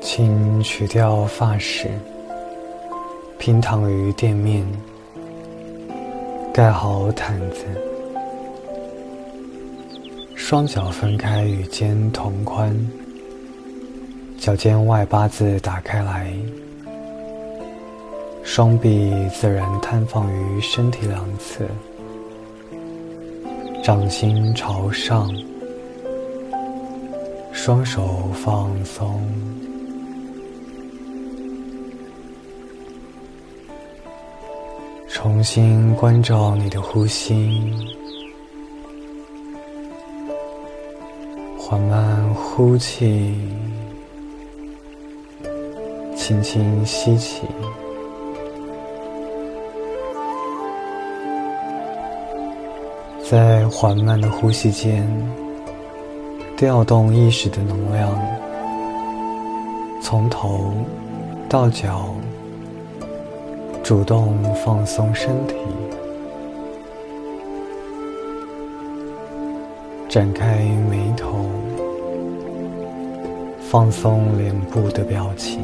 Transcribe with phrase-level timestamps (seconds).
[0.00, 1.88] 请取掉发饰，
[3.38, 4.66] 平躺于垫面，
[6.52, 7.64] 盖好毯子，
[10.34, 12.74] 双脚分开与肩同宽，
[14.38, 16.32] 脚尖外八字打开来，
[18.42, 21.64] 双臂自然摊放于身体两侧，
[23.84, 25.30] 掌心朝上，
[27.60, 29.20] 双手放松。
[35.08, 37.74] 重新关照你的呼吸，
[41.58, 43.34] 缓慢呼气，
[46.16, 47.42] 轻轻吸气，
[53.28, 55.04] 在缓慢的呼吸间，
[56.58, 58.20] 调动意识的能量，
[60.02, 60.74] 从头
[61.48, 62.12] 到脚。
[63.84, 65.54] 主动放松身体，
[70.08, 70.56] 展开
[70.90, 71.46] 眉头，
[73.70, 75.60] 放松脸部的表情，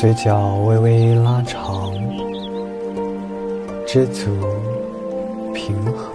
[0.00, 1.92] 嘴角微微拉长，
[3.86, 4.30] 知足
[5.52, 6.12] 平和，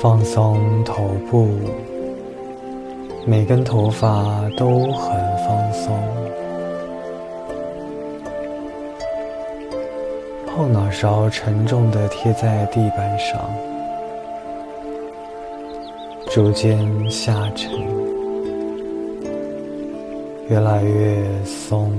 [0.00, 1.46] 放松头部。
[3.26, 5.14] 每根头发都很
[5.46, 5.94] 放松，
[10.56, 13.38] 后脑勺沉重的贴在地板上，
[16.30, 17.70] 逐渐下沉，
[20.48, 21.92] 越来越松，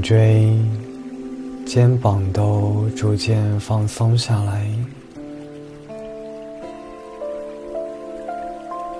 [0.00, 0.56] 颈椎。
[1.66, 4.66] 肩膀都逐渐放松下来，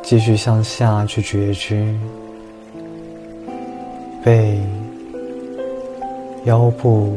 [0.02, 1.92] 继续向下去觉知，
[4.22, 4.60] 背、
[6.44, 7.16] 腰部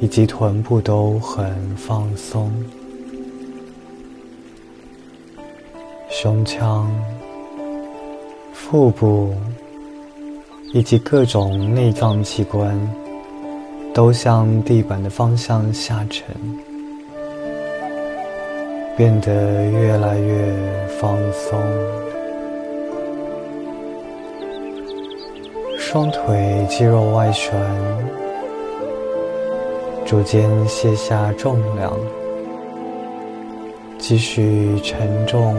[0.00, 2.52] 以及臀部都很放松，
[6.10, 6.90] 胸腔、
[8.52, 9.32] 腹部
[10.72, 12.78] 以及各种内脏器官。
[13.94, 16.26] 都向地板的方向下沉，
[18.94, 20.54] 变得越来越
[21.00, 21.58] 放松。
[25.78, 27.54] 双腿肌肉外旋，
[30.04, 31.98] 逐渐卸下重量，
[33.96, 35.56] 继续沉重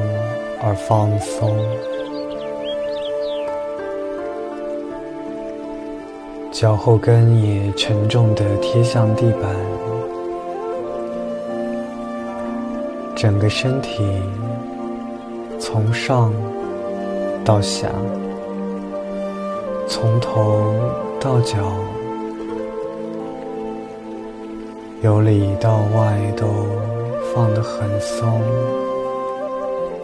[0.62, 1.58] 而放松。
[6.60, 9.56] 脚后跟也沉重的贴向地板，
[13.16, 14.04] 整个身体
[15.60, 16.34] 从上
[17.46, 17.90] 到下，
[19.88, 20.74] 从头
[21.20, 21.58] 到脚，
[25.04, 26.48] 由里到外都
[27.36, 28.42] 放得很松，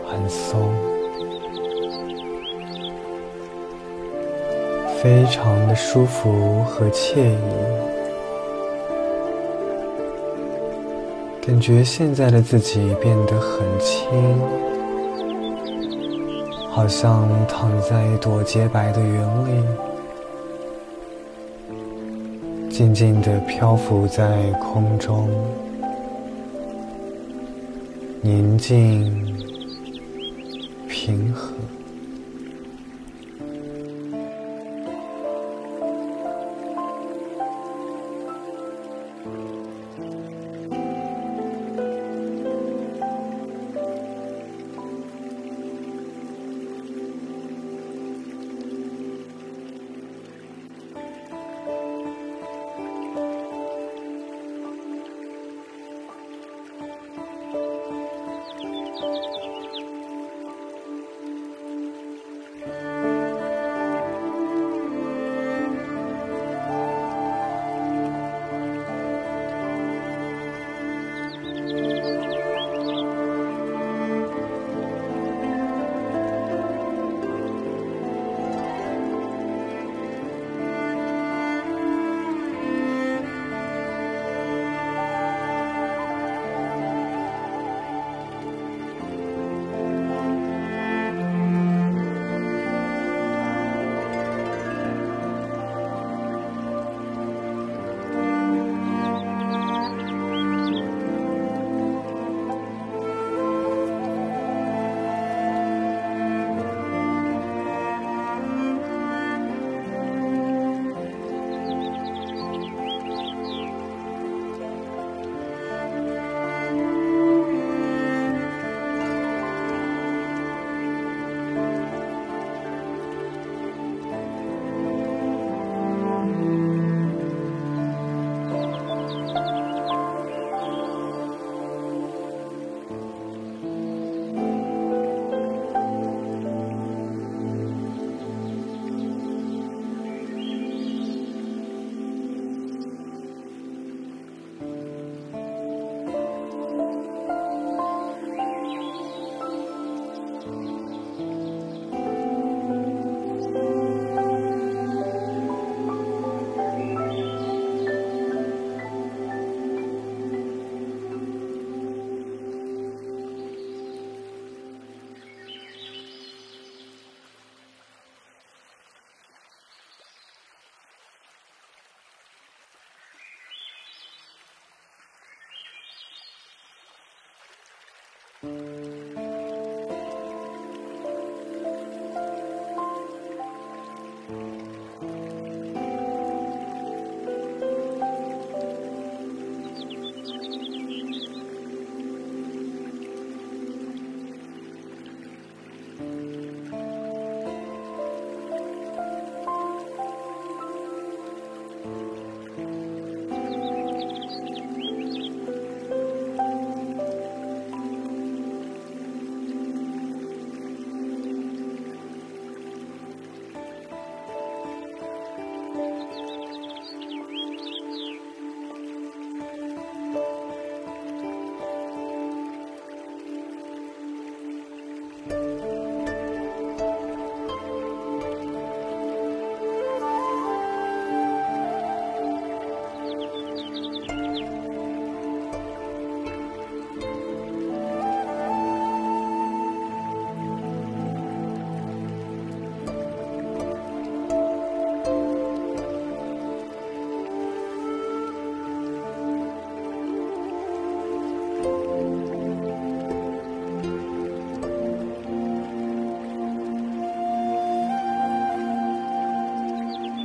[0.08, 0.93] 很松。
[5.04, 7.38] 非常的舒服和惬意，
[11.46, 14.08] 感觉现在的自己变得很轻，
[16.72, 19.62] 好像躺在一朵洁白的云里，
[22.70, 25.28] 静静的漂浮在空中，
[28.22, 29.36] 宁静
[30.88, 31.53] 平和。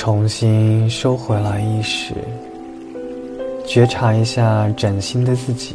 [0.00, 2.14] 重新收回来意识，
[3.66, 5.74] 觉察一下崭新的自己，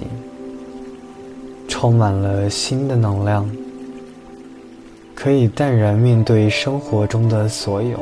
[1.68, 3.48] 充满了新的能量，
[5.14, 8.00] 可以淡然面对生活中的所有。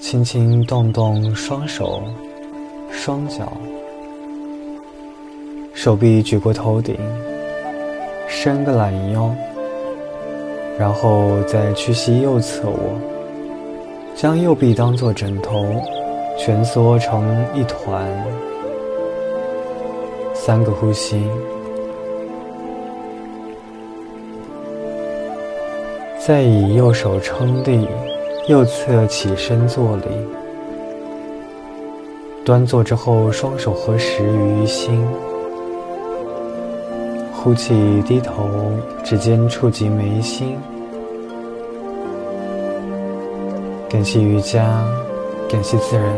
[0.00, 2.02] 轻轻动动双手、
[2.90, 3.52] 双脚，
[5.74, 6.96] 手臂举过头顶，
[8.28, 9.30] 伸个懒腰，
[10.78, 13.17] 然后再屈膝右侧卧。
[14.20, 15.64] 将右臂当作枕头，
[16.36, 18.04] 蜷缩成一团。
[20.34, 21.22] 三个呼吸，
[26.18, 27.86] 再以右手撑地，
[28.48, 30.06] 右侧起身坐立。
[32.44, 35.00] 端坐之后，双手合十于心。
[37.32, 38.48] 呼气，低头，
[39.04, 40.58] 指尖触及眉心。
[43.90, 44.84] 感谢瑜伽，
[45.48, 46.14] 感谢自然。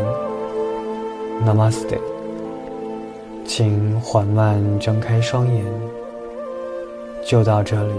[1.45, 1.97] Namaste，
[3.45, 5.63] 请缓慢睁开双眼。
[7.25, 7.93] 就到这里。